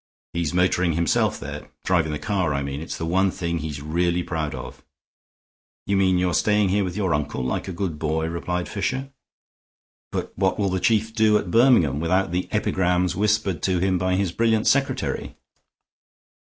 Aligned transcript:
He's 0.33 0.51
motoring 0.51 0.93
himself 0.93 1.39
there; 1.39 1.69
driving 1.83 2.11
the 2.11 2.17
car, 2.17 2.55
I 2.55 2.63
mean. 2.63 2.81
It's 2.81 2.97
the 2.97 3.05
one 3.05 3.29
thing 3.29 3.59
he's 3.59 3.83
really 3.83 4.23
proud 4.23 4.55
of." 4.55 4.83
"You 5.85 5.95
mean 5.95 6.17
you're 6.17 6.33
staying 6.33 6.69
here 6.69 6.83
with 6.83 6.97
your 6.97 7.13
uncle, 7.13 7.43
like 7.45 7.67
a 7.67 7.71
good 7.71 7.99
boy?" 7.99 8.25
replied 8.27 8.67
Fisher. 8.67 9.11
"But 10.11 10.35
what 10.35 10.57
will 10.57 10.69
the 10.69 10.79
Chief 10.79 11.13
do 11.13 11.37
at 11.37 11.51
Birmingham 11.51 11.99
without 11.99 12.31
the 12.31 12.51
epigrams 12.51 13.15
whispered 13.15 13.61
to 13.61 13.77
him 13.77 13.99
by 13.99 14.15
his 14.15 14.31
brilliant 14.31 14.65
secretary?" 14.65 15.35